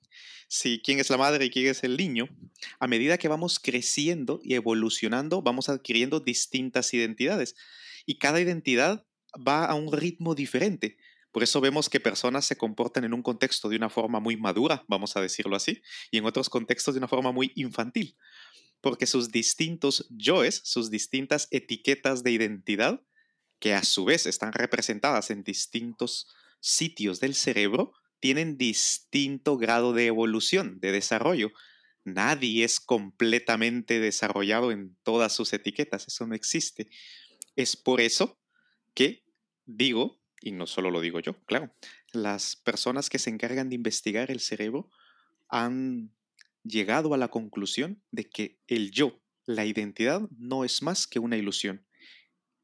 si 0.48 0.80
quién 0.80 0.98
es 0.98 1.10
la 1.10 1.16
madre 1.16 1.44
y 1.44 1.50
quién 1.50 1.66
es 1.66 1.84
el 1.84 1.96
niño. 1.96 2.28
A 2.78 2.86
medida 2.86 3.18
que 3.18 3.28
vamos 3.28 3.58
creciendo 3.58 4.40
y 4.42 4.54
evolucionando, 4.54 5.42
vamos 5.42 5.68
adquiriendo 5.68 6.20
distintas 6.20 6.92
identidades. 6.94 7.54
Y 8.06 8.18
cada 8.18 8.40
identidad 8.40 9.06
va 9.36 9.66
a 9.66 9.74
un 9.74 9.92
ritmo 9.92 10.34
diferente. 10.34 10.96
Por 11.32 11.42
eso 11.42 11.60
vemos 11.60 11.88
que 11.88 12.00
personas 12.00 12.44
se 12.44 12.56
comportan 12.56 13.04
en 13.04 13.14
un 13.14 13.22
contexto 13.22 13.68
de 13.68 13.76
una 13.76 13.88
forma 13.88 14.18
muy 14.18 14.36
madura, 14.36 14.84
vamos 14.88 15.16
a 15.16 15.20
decirlo 15.20 15.54
así, 15.54 15.80
y 16.10 16.18
en 16.18 16.24
otros 16.24 16.48
contextos 16.48 16.94
de 16.94 16.98
una 16.98 17.08
forma 17.08 17.30
muy 17.30 17.52
infantil 17.54 18.16
porque 18.80 19.06
sus 19.06 19.30
distintos 19.30 20.06
yoes, 20.10 20.60
sus 20.64 20.90
distintas 20.90 21.48
etiquetas 21.50 22.22
de 22.22 22.32
identidad, 22.32 23.02
que 23.58 23.74
a 23.74 23.84
su 23.84 24.04
vez 24.04 24.26
están 24.26 24.52
representadas 24.52 25.30
en 25.30 25.42
distintos 25.42 26.28
sitios 26.60 27.20
del 27.20 27.34
cerebro, 27.34 27.92
tienen 28.20 28.56
distinto 28.56 29.56
grado 29.56 29.92
de 29.92 30.06
evolución, 30.06 30.78
de 30.80 30.92
desarrollo. 30.92 31.50
Nadie 32.04 32.64
es 32.64 32.80
completamente 32.80 33.98
desarrollado 33.98 34.70
en 34.72 34.96
todas 35.02 35.34
sus 35.34 35.52
etiquetas, 35.52 36.06
eso 36.06 36.26
no 36.26 36.34
existe. 36.34 36.88
Es 37.56 37.76
por 37.76 38.00
eso 38.00 38.38
que 38.94 39.24
digo, 39.66 40.20
y 40.40 40.52
no 40.52 40.66
solo 40.66 40.90
lo 40.90 41.00
digo 41.00 41.20
yo, 41.20 41.34
claro, 41.44 41.74
las 42.12 42.56
personas 42.56 43.10
que 43.10 43.18
se 43.18 43.30
encargan 43.30 43.68
de 43.68 43.74
investigar 43.74 44.30
el 44.30 44.40
cerebro 44.40 44.90
han 45.48 46.12
llegado 46.62 47.14
a 47.14 47.18
la 47.18 47.28
conclusión 47.28 48.02
de 48.10 48.28
que 48.28 48.58
el 48.66 48.90
yo, 48.90 49.20
la 49.46 49.64
identidad, 49.64 50.22
no 50.38 50.64
es 50.64 50.82
más 50.82 51.06
que 51.06 51.18
una 51.18 51.36
ilusión, 51.36 51.84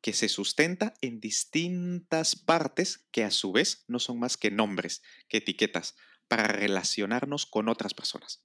que 0.07 0.13
se 0.13 0.29
sustenta 0.29 0.95
en 1.01 1.19
distintas 1.19 2.37
partes 2.37 3.09
que 3.11 3.25
a 3.25 3.33
su 3.33 3.51
vez 3.51 3.85
no 3.89 3.99
son 3.99 4.21
más 4.21 4.37
que 4.37 4.53
nombres, 4.53 5.03
que 5.29 5.39
etiquetas, 5.39 5.97
para 6.29 6.47
relacionarnos 6.47 7.45
con 7.45 7.69
otras 7.69 7.93
personas. 7.93 8.45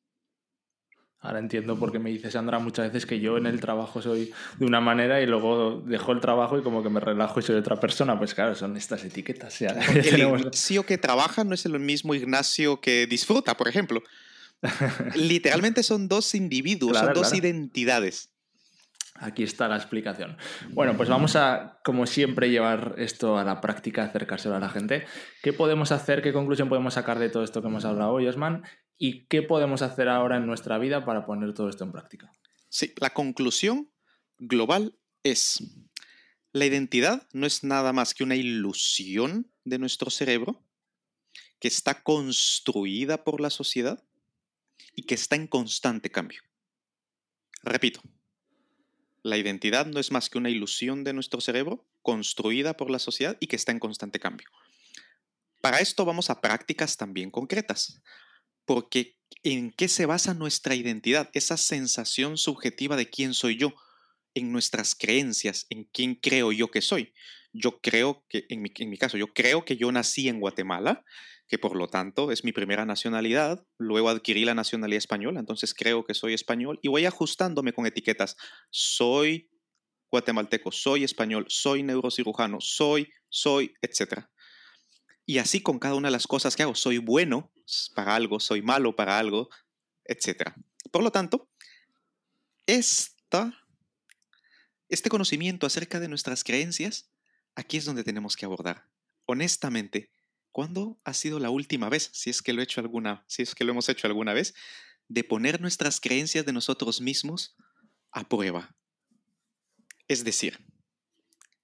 Ahora 1.19 1.37
entiendo 1.37 1.77
por 1.77 1.91
qué 1.91 1.99
me 1.99 2.09
dice 2.09 2.31
Sandra 2.31 2.57
muchas 2.57 2.91
veces 2.91 3.05
que 3.05 3.19
yo 3.19 3.37
en 3.37 3.45
el 3.45 3.59
trabajo 3.59 4.01
soy 4.01 4.33
de 4.57 4.65
una 4.65 4.81
manera 4.81 5.21
y 5.21 5.27
luego 5.27 5.83
dejo 5.85 6.13
el 6.13 6.19
trabajo 6.19 6.57
y 6.57 6.63
como 6.63 6.81
que 6.81 6.89
me 6.89 6.99
relajo 6.99 7.39
y 7.39 7.43
soy 7.43 7.57
otra 7.57 7.79
persona. 7.79 8.17
Pues 8.17 8.33
claro, 8.33 8.55
son 8.55 8.75
estas 8.75 9.05
etiquetas. 9.05 9.61
el 9.61 10.19
Ignacio 10.19 10.83
que 10.83 10.97
trabaja 10.97 11.43
no 11.43 11.53
es 11.53 11.67
el 11.67 11.79
mismo 11.79 12.15
Ignacio 12.15 12.81
que 12.81 13.05
disfruta, 13.05 13.55
por 13.55 13.67
ejemplo. 13.67 14.01
Literalmente 15.13 15.83
son 15.83 16.07
dos 16.07 16.33
individuos, 16.33 16.97
son 16.97 17.13
dos 17.13 17.35
identidades. 17.35 18.30
Aquí 19.21 19.43
está 19.43 19.67
la 19.67 19.75
explicación. 19.75 20.35
Bueno, 20.71 20.97
pues 20.97 21.07
vamos 21.07 21.35
a, 21.35 21.79
como 21.83 22.07
siempre, 22.07 22.49
llevar 22.49 22.95
esto 22.97 23.37
a 23.37 23.43
la 23.43 23.61
práctica, 23.61 24.03
acercárselo 24.03 24.55
a 24.55 24.59
la 24.59 24.69
gente. 24.69 25.05
¿Qué 25.43 25.53
podemos 25.53 25.91
hacer? 25.91 26.23
¿Qué 26.23 26.33
conclusión 26.33 26.69
podemos 26.69 26.95
sacar 26.95 27.19
de 27.19 27.29
todo 27.29 27.43
esto 27.43 27.61
que 27.61 27.67
hemos 27.67 27.85
hablado 27.85 28.13
hoy, 28.13 28.25
Osman? 28.25 28.63
¿Y 28.97 29.27
qué 29.27 29.43
podemos 29.43 29.83
hacer 29.83 30.09
ahora 30.09 30.37
en 30.37 30.47
nuestra 30.47 30.79
vida 30.79 31.05
para 31.05 31.27
poner 31.27 31.53
todo 31.53 31.69
esto 31.69 31.83
en 31.83 31.91
práctica? 31.91 32.31
Sí, 32.67 32.95
la 32.99 33.11
conclusión 33.11 33.91
global 34.39 34.97
es, 35.21 35.63
la 36.51 36.65
identidad 36.65 37.27
no 37.31 37.45
es 37.45 37.63
nada 37.63 37.93
más 37.93 38.15
que 38.15 38.23
una 38.23 38.35
ilusión 38.35 39.51
de 39.65 39.77
nuestro 39.77 40.09
cerebro 40.09 40.65
que 41.59 41.67
está 41.67 42.01
construida 42.01 43.23
por 43.23 43.39
la 43.39 43.51
sociedad 43.51 44.03
y 44.95 45.03
que 45.03 45.13
está 45.13 45.35
en 45.35 45.45
constante 45.45 46.09
cambio. 46.09 46.41
Repito, 47.61 48.01
la 49.23 49.37
identidad 49.37 49.85
no 49.85 49.99
es 49.99 50.11
más 50.11 50.29
que 50.29 50.37
una 50.37 50.49
ilusión 50.49 51.03
de 51.03 51.13
nuestro 51.13 51.41
cerebro 51.41 51.87
construida 52.01 52.75
por 52.75 52.89
la 52.89 52.99
sociedad 52.99 53.37
y 53.39 53.47
que 53.47 53.55
está 53.55 53.71
en 53.71 53.79
constante 53.79 54.19
cambio. 54.19 54.49
Para 55.61 55.79
esto 55.79 56.05
vamos 56.05 56.29
a 56.29 56.41
prácticas 56.41 56.97
también 56.97 57.29
concretas, 57.29 58.01
porque 58.65 59.17
¿en 59.43 59.71
qué 59.71 59.87
se 59.87 60.05
basa 60.05 60.33
nuestra 60.33 60.75
identidad? 60.75 61.29
Esa 61.33 61.57
sensación 61.57 62.37
subjetiva 62.37 62.95
de 62.95 63.09
quién 63.09 63.33
soy 63.33 63.57
yo, 63.57 63.73
en 64.33 64.51
nuestras 64.51 64.95
creencias, 64.95 65.67
en 65.69 65.83
quién 65.83 66.15
creo 66.15 66.51
yo 66.51 66.71
que 66.71 66.81
soy. 66.81 67.13
Yo 67.53 67.81
creo 67.81 68.25
que, 68.29 68.45
en 68.49 68.61
mi, 68.61 68.71
en 68.75 68.89
mi 68.89 68.97
caso, 68.97 69.17
yo 69.17 69.33
creo 69.33 69.65
que 69.65 69.75
yo 69.75 69.91
nací 69.91 70.29
en 70.29 70.39
Guatemala 70.39 71.03
que 71.51 71.59
por 71.59 71.75
lo 71.75 71.89
tanto 71.89 72.31
es 72.31 72.45
mi 72.45 72.53
primera 72.53 72.85
nacionalidad, 72.85 73.67
luego 73.77 74.07
adquirí 74.07 74.45
la 74.45 74.53
nacionalidad 74.53 74.99
española, 74.99 75.41
entonces 75.41 75.73
creo 75.73 76.05
que 76.05 76.13
soy 76.13 76.33
español 76.33 76.79
y 76.81 76.87
voy 76.87 77.05
ajustándome 77.05 77.73
con 77.73 77.85
etiquetas. 77.85 78.37
Soy 78.69 79.51
guatemalteco, 80.09 80.71
soy 80.71 81.03
español, 81.03 81.45
soy 81.49 81.83
neurocirujano, 81.83 82.61
soy, 82.61 83.11
soy, 83.27 83.73
etc. 83.81 84.27
Y 85.25 85.39
así 85.39 85.61
con 85.61 85.77
cada 85.77 85.95
una 85.95 86.07
de 86.07 86.13
las 86.13 86.25
cosas 86.25 86.55
que 86.55 86.63
hago, 86.63 86.73
soy 86.73 86.99
bueno 86.99 87.51
para 87.95 88.15
algo, 88.15 88.39
soy 88.39 88.61
malo 88.61 88.95
para 88.95 89.19
algo, 89.19 89.49
etc. 90.05 90.53
Por 90.89 91.03
lo 91.03 91.11
tanto, 91.11 91.49
esta, 92.65 93.53
este 94.87 95.09
conocimiento 95.09 95.67
acerca 95.67 95.99
de 95.99 96.07
nuestras 96.07 96.45
creencias, 96.45 97.11
aquí 97.55 97.75
es 97.75 97.83
donde 97.83 98.05
tenemos 98.05 98.37
que 98.37 98.45
abordar. 98.45 98.87
Honestamente, 99.25 100.11
¿Cuándo 100.51 100.99
ha 101.03 101.13
sido 101.13 101.39
la 101.39 101.49
última 101.49 101.89
vez, 101.89 102.09
si 102.13 102.29
es 102.29 102.41
que 102.41 102.53
lo 102.53 102.61
he 102.61 102.63
hecho 102.63 102.81
alguna, 102.81 103.23
si 103.27 103.41
es 103.41 103.55
que 103.55 103.63
lo 103.63 103.71
hemos 103.71 103.87
hecho 103.89 104.07
alguna 104.07 104.33
vez, 104.33 104.53
de 105.07 105.23
poner 105.23 105.61
nuestras 105.61 105.99
creencias 105.99 106.45
de 106.45 106.53
nosotros 106.53 107.01
mismos 107.01 107.55
a 108.11 108.27
prueba? 108.27 108.75
Es 110.07 110.23
decir, 110.23 110.59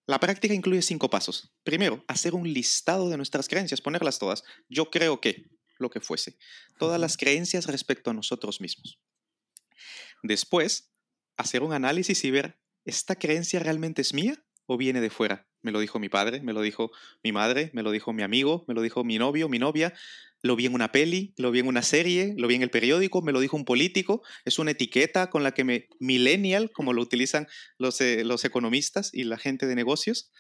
la 0.06 0.22
práctica 0.22 0.54
incluye 0.54 0.82
cinco 0.82 1.10
pasos. 1.10 1.54
Primero, 1.64 2.04
hacer 2.08 2.34
un 2.34 2.52
listado 2.52 3.10
de 3.10 3.18
nuestras 3.18 3.50
creencias, 3.50 3.82
ponerlas 3.82 4.20
todas. 4.20 4.44
Yo 4.70 4.90
creo 4.90 5.20
que, 5.20 5.50
lo 5.80 5.90
que 5.90 6.00
fuese. 6.00 6.38
Todas 6.80 7.00
las 7.00 7.18
creencias 7.18 7.68
respecto 7.68 8.10
a 8.10 8.14
nosotros 8.14 8.62
mismos. 8.62 9.00
Después, 10.24 10.92
hacer 11.36 11.62
un 11.62 11.74
análisis 11.74 12.24
y 12.24 12.32
ver, 12.32 12.60
¿esta 12.86 13.16
creencia 13.16 13.60
realmente 13.60 14.02
es 14.02 14.14
mía 14.14 14.44
o 14.66 14.78
viene 14.78 15.02
de 15.02 15.10
fuera? 15.10 15.47
Me 15.62 15.72
lo 15.72 15.80
dijo 15.80 16.00
mi 16.00 16.10
padre, 16.10 16.42
me 16.42 16.54
lo 16.54 16.62
dijo 16.62 16.92
mi 17.24 17.32
madre, 17.32 17.72
me 17.74 17.84
lo 17.84 17.92
dijo 17.92 18.14
mi 18.14 18.24
amigo, 18.24 18.64
me 18.68 18.74
lo 18.74 18.82
dijo 18.82 19.04
mi 19.04 19.18
novio, 19.18 19.50
mi 19.50 19.60
novia, 19.60 19.94
lo 20.42 20.56
vi 20.56 20.66
en 20.66 20.74
una 20.74 20.92
peli, 20.92 21.34
lo 21.38 21.52
vi 21.52 21.60
en 21.60 21.68
una 21.68 21.82
serie, 21.82 22.34
lo 22.38 22.48
vi 22.48 22.56
en 22.56 22.62
el 22.62 22.70
periódico, 22.70 23.22
me 23.22 23.32
lo 23.32 23.40
dijo 23.40 23.58
un 23.58 23.66
político, 23.66 24.24
es 24.46 24.60
una 24.60 24.72
etiqueta 24.72 25.30
con 25.30 25.44
la 25.44 25.54
que 25.54 25.64
me, 25.64 25.88
millennial, 26.00 26.72
como 26.72 26.94
lo 26.94 27.02
utilizan 27.02 27.48
los, 27.78 28.00
eh, 28.02 28.24
los 28.24 28.46
economistas 28.46 29.14
y 29.14 29.24
la 29.24 29.38
gente 29.38 29.66
de 29.66 29.76
negocios, 29.76 30.32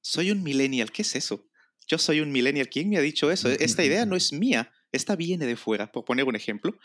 soy 0.00 0.30
un 0.30 0.42
millennial, 0.42 0.92
¿qué 0.92 1.02
es 1.02 1.16
eso? 1.16 1.48
Yo 1.86 1.98
soy 1.98 2.20
un 2.20 2.30
millennial, 2.30 2.68
¿quién 2.68 2.90
me 2.90 2.98
ha 2.98 3.00
dicho 3.00 3.30
eso? 3.30 3.48
Esta 3.48 3.84
idea 3.84 4.04
no 4.04 4.16
es 4.16 4.32
mía, 4.32 4.72
esta 4.92 5.16
viene 5.16 5.46
de 5.46 5.56
fuera, 5.56 5.90
por 5.90 6.04
poner 6.04 6.26
un 6.26 6.36
ejemplo. 6.36 6.78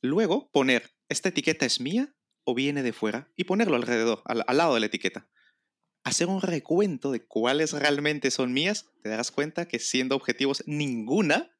Luego, 0.00 0.50
poner, 0.52 0.90
¿esta 1.08 1.30
etiqueta 1.30 1.66
es 1.66 1.80
mía 1.80 2.14
o 2.44 2.54
viene 2.54 2.84
de 2.84 2.92
fuera? 2.92 3.32
Y 3.34 3.44
ponerlo 3.44 3.74
alrededor, 3.74 4.22
al 4.24 4.56
lado 4.56 4.74
de 4.74 4.80
la 4.80 4.86
etiqueta 4.86 5.28
hacer 6.04 6.28
un 6.28 6.42
recuento 6.42 7.10
de 7.10 7.24
cuáles 7.24 7.72
realmente 7.72 8.30
son 8.30 8.52
mías, 8.52 8.86
te 9.02 9.08
darás 9.08 9.30
cuenta 9.30 9.66
que 9.66 9.78
siendo 9.78 10.14
objetivos, 10.14 10.62
ninguna 10.66 11.50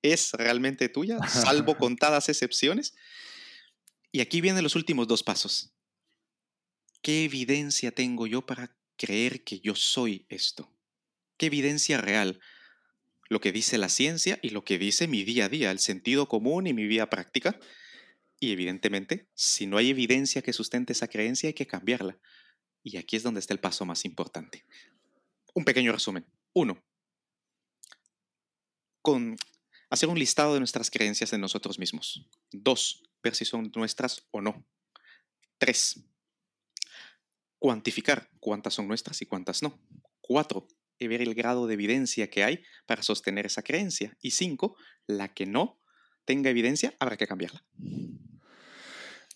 es 0.00 0.32
realmente 0.32 0.88
tuya, 0.88 1.18
salvo 1.28 1.76
contadas 1.78 2.28
excepciones. 2.28 2.94
Y 4.10 4.20
aquí 4.20 4.40
vienen 4.40 4.64
los 4.64 4.74
últimos 4.74 5.06
dos 5.06 5.22
pasos. 5.22 5.74
¿Qué 7.02 7.24
evidencia 7.24 7.92
tengo 7.92 8.26
yo 8.26 8.44
para 8.44 8.76
creer 8.96 9.44
que 9.44 9.60
yo 9.60 9.74
soy 9.74 10.26
esto? 10.28 10.72
¿Qué 11.36 11.46
evidencia 11.46 11.98
real? 11.98 12.40
Lo 13.28 13.40
que 13.40 13.52
dice 13.52 13.78
la 13.78 13.88
ciencia 13.88 14.38
y 14.42 14.50
lo 14.50 14.64
que 14.64 14.78
dice 14.78 15.06
mi 15.08 15.24
día 15.24 15.46
a 15.46 15.48
día, 15.48 15.70
el 15.70 15.78
sentido 15.78 16.28
común 16.28 16.66
y 16.66 16.72
mi 16.72 16.86
vida 16.86 17.10
práctica. 17.10 17.58
Y 18.38 18.52
evidentemente, 18.52 19.28
si 19.34 19.66
no 19.66 19.76
hay 19.76 19.90
evidencia 19.90 20.42
que 20.42 20.52
sustente 20.52 20.92
esa 20.92 21.08
creencia, 21.08 21.48
hay 21.48 21.54
que 21.54 21.66
cambiarla. 21.66 22.18
Y 22.82 22.96
aquí 22.96 23.16
es 23.16 23.22
donde 23.22 23.40
está 23.40 23.54
el 23.54 23.60
paso 23.60 23.84
más 23.84 24.04
importante. 24.04 24.64
Un 25.54 25.64
pequeño 25.64 25.92
resumen. 25.92 26.26
Uno, 26.54 26.82
con 29.00 29.36
hacer 29.90 30.08
un 30.08 30.18
listado 30.18 30.54
de 30.54 30.60
nuestras 30.60 30.90
creencias 30.90 31.32
en 31.32 31.40
nosotros 31.40 31.78
mismos. 31.78 32.26
Dos, 32.50 33.02
ver 33.22 33.34
si 33.34 33.44
son 33.44 33.70
nuestras 33.74 34.26
o 34.30 34.40
no. 34.40 34.64
Tres, 35.58 36.04
cuantificar 37.58 38.30
cuántas 38.40 38.74
son 38.74 38.88
nuestras 38.88 39.22
y 39.22 39.26
cuántas 39.26 39.62
no. 39.62 39.78
Cuatro, 40.20 40.66
ver 41.08 41.22
el 41.22 41.34
grado 41.34 41.66
de 41.66 41.74
evidencia 41.74 42.30
que 42.30 42.44
hay 42.44 42.62
para 42.86 43.02
sostener 43.02 43.46
esa 43.46 43.62
creencia. 43.62 44.16
Y 44.20 44.32
cinco, 44.32 44.76
la 45.06 45.32
que 45.32 45.46
no 45.46 45.80
tenga 46.24 46.50
evidencia, 46.50 46.94
habrá 46.98 47.16
que 47.16 47.26
cambiarla. 47.26 47.64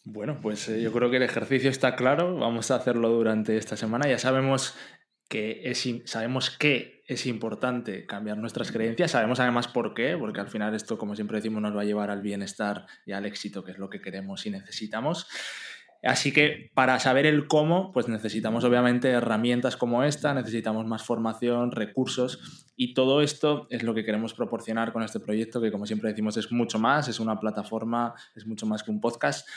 Bueno, 0.09 0.39
pues 0.41 0.69
eh, 0.69 0.81
yo 0.81 0.93
creo 0.93 1.11
que 1.11 1.17
el 1.17 1.25
ejercicio 1.25 1.69
está 1.69 1.97
claro. 1.97 2.37
Vamos 2.37 2.71
a 2.71 2.77
hacerlo 2.77 3.09
durante 3.09 3.57
esta 3.57 3.77
semana. 3.77 4.09
Ya 4.09 4.19
sabemos 4.19 4.77
que 5.29 5.63
es, 5.65 5.85
sabemos 6.05 6.51
que 6.51 7.03
es 7.09 7.27
importante 7.27 8.07
cambiar 8.07 8.39
nuestras 8.39 8.71
creencias, 8.71 9.11
sabemos 9.11 9.41
además 9.41 9.67
por 9.67 9.95
qué, 9.95 10.17
porque 10.17 10.39
al 10.39 10.47
final 10.47 10.77
esto, 10.77 10.97
como 10.97 11.17
siempre 11.17 11.39
decimos, 11.39 11.61
nos 11.61 11.77
va 11.77 11.81
a 11.81 11.85
llevar 11.85 12.11
al 12.11 12.23
bienestar 12.23 12.87
y 13.05 13.13
al 13.13 13.27
éxito, 13.27 13.65
que 13.65 13.73
es 13.73 13.79
lo 13.79 13.91
que 13.91 14.01
queremos 14.01 14.47
y 14.47 14.51
necesitamos. 14.51 15.27
Así 16.05 16.33
que 16.33 16.71
para 16.75 17.01
saber 17.01 17.27
el 17.27 17.49
cómo, 17.49 17.91
pues 17.93 18.07
necesitamos 18.07 18.63
obviamente 18.63 19.11
herramientas 19.11 19.77
como 19.77 20.05
esta, 20.05 20.35
necesitamos 20.35 20.87
más 20.87 21.03
formación, 21.03 21.73
recursos 21.73 22.67
y 22.77 22.95
todo 22.95 23.23
esto 23.23 23.67
es 23.71 23.83
lo 23.83 23.93
que 23.93 24.05
queremos 24.05 24.35
proporcionar 24.35 24.93
con 24.93 25.03
este 25.03 25.19
proyecto, 25.19 25.61
que 25.61 25.73
como 25.73 25.85
siempre 25.85 26.11
decimos 26.11 26.37
es 26.37 26.53
mucho 26.53 26.79
más, 26.79 27.09
es 27.09 27.19
una 27.19 27.41
plataforma, 27.41 28.15
es 28.37 28.47
mucho 28.47 28.67
más 28.67 28.85
que 28.85 28.93
un 28.93 29.01
podcast. 29.01 29.49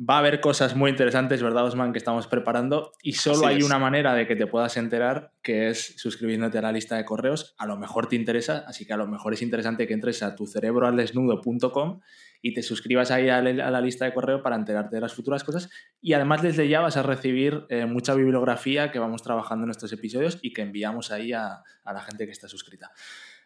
Va 0.00 0.14
a 0.14 0.18
haber 0.18 0.40
cosas 0.40 0.76
muy 0.76 0.90
interesantes, 0.90 1.42
¿verdad, 1.42 1.64
Osman?, 1.64 1.92
que 1.92 1.98
estamos 1.98 2.28
preparando 2.28 2.92
y 3.02 3.14
solo 3.14 3.48
hay 3.48 3.62
una 3.62 3.80
manera 3.80 4.14
de 4.14 4.28
que 4.28 4.36
te 4.36 4.46
puedas 4.46 4.76
enterar, 4.76 5.32
que 5.42 5.68
es 5.70 5.96
suscribiéndote 5.96 6.56
a 6.58 6.62
la 6.62 6.70
lista 6.70 6.96
de 6.96 7.04
correos. 7.04 7.56
A 7.58 7.66
lo 7.66 7.76
mejor 7.76 8.06
te 8.06 8.14
interesa, 8.14 8.64
así 8.68 8.86
que 8.86 8.92
a 8.92 8.96
lo 8.96 9.08
mejor 9.08 9.34
es 9.34 9.42
interesante 9.42 9.88
que 9.88 9.94
entres 9.94 10.22
a 10.22 10.36
tucerebroaldesnudo.com 10.36 12.00
y 12.40 12.54
te 12.54 12.62
suscribas 12.62 13.10
ahí 13.10 13.28
a 13.28 13.42
la 13.42 13.80
lista 13.80 14.04
de 14.04 14.14
correo 14.14 14.40
para 14.40 14.54
enterarte 14.54 14.94
de 14.94 15.00
las 15.00 15.14
futuras 15.14 15.42
cosas. 15.42 15.68
Y 16.00 16.12
además 16.12 16.42
desde 16.42 16.68
ya 16.68 16.80
vas 16.80 16.96
a 16.96 17.02
recibir 17.02 17.66
eh, 17.68 17.84
mucha 17.86 18.14
bibliografía 18.14 18.92
que 18.92 19.00
vamos 19.00 19.22
trabajando 19.22 19.64
en 19.64 19.70
estos 19.70 19.92
episodios 19.92 20.38
y 20.42 20.52
que 20.52 20.62
enviamos 20.62 21.10
ahí 21.10 21.32
a, 21.32 21.64
a 21.82 21.92
la 21.92 22.00
gente 22.02 22.24
que 22.24 22.32
está 22.32 22.46
suscrita. 22.46 22.92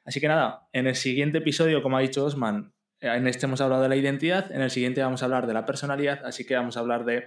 Así 0.04 0.21
que 0.21 0.28
nada, 0.28 0.68
en 0.73 0.87
el 0.87 0.97
siguiente 0.97 1.38
episodio, 1.38 1.82
como 1.82 1.97
ha 1.97 2.00
dicho 2.00 2.25
Osman, 2.25 2.75
en 3.02 3.26
este 3.26 3.47
hemos 3.47 3.61
hablado 3.61 3.82
de 3.82 3.88
la 3.88 3.97
identidad, 3.97 4.50
en 4.52 4.62
el 4.62 4.71
siguiente 4.71 5.02
vamos 5.02 5.23
a 5.23 5.26
hablar 5.26 5.47
de 5.47 5.54
la 5.54 5.66
personalidad, 5.66 6.25
así 6.25 6.47
que 6.47 6.54
vamos 6.54 6.76
a 6.76 6.80
hablar 6.80 7.04
de 7.04 7.26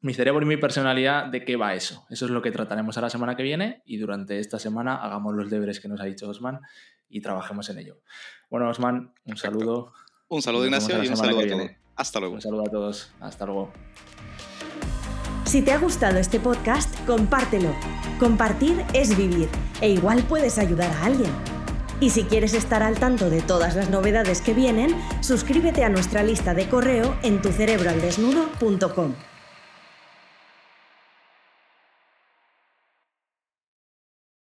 mi 0.00 0.14
cerebro 0.14 0.42
y 0.42 0.48
mi 0.48 0.56
personalidad, 0.56 1.26
¿de 1.26 1.44
qué 1.44 1.56
va 1.56 1.74
eso? 1.74 2.06
Eso 2.08 2.24
es 2.24 2.30
lo 2.30 2.40
que 2.40 2.50
trataremos 2.50 2.96
a 2.98 3.00
la 3.00 3.10
semana 3.10 3.36
que 3.36 3.42
viene 3.42 3.82
y 3.84 3.98
durante 3.98 4.38
esta 4.38 4.58
semana 4.58 4.96
hagamos 4.96 5.34
los 5.34 5.50
deberes 5.50 5.80
que 5.80 5.88
nos 5.88 6.00
ha 6.00 6.04
dicho 6.04 6.28
Osman 6.28 6.60
y 7.08 7.20
trabajemos 7.20 7.68
en 7.70 7.78
ello. 7.78 8.00
Bueno, 8.48 8.68
Osman, 8.68 9.12
un 9.24 9.36
saludo. 9.36 9.92
Un 10.28 10.40
saludo, 10.40 10.64
Ignacio, 10.64 11.02
y 11.02 11.08
un 11.08 11.16
saludo 11.16 11.40
a 11.40 11.46
todos. 11.46 11.70
Hasta 11.96 12.20
luego. 12.20 12.34
Un 12.36 12.40
saludo 12.40 12.62
a 12.62 12.70
todos. 12.70 13.12
Hasta 13.20 13.46
luego. 13.46 13.72
Si 15.44 15.62
te 15.62 15.72
ha 15.72 15.78
gustado 15.78 16.18
este 16.18 16.40
podcast, 16.40 16.98
compártelo. 17.06 17.74
Compartir 18.18 18.84
es 18.94 19.16
vivir 19.16 19.48
e 19.80 19.90
igual 19.90 20.22
puedes 20.28 20.58
ayudar 20.58 20.90
a 20.90 21.04
alguien. 21.04 21.51
Y 22.02 22.10
si 22.10 22.24
quieres 22.24 22.52
estar 22.52 22.82
al 22.82 22.98
tanto 22.98 23.30
de 23.30 23.42
todas 23.42 23.76
las 23.76 23.88
novedades 23.88 24.40
que 24.40 24.54
vienen, 24.54 24.90
suscríbete 25.20 25.84
a 25.84 25.88
nuestra 25.88 26.24
lista 26.24 26.52
de 26.52 26.68
correo 26.68 27.16
en 27.22 27.40
tucerebroaldesnudo.com. 27.40 29.14